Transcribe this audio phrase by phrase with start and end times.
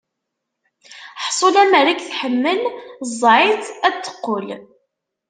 [1.25, 2.59] Ḥṣu lemmer i k-tḥemmel,
[3.11, 4.47] ẓẓeɛ-itt ad d-teqqel.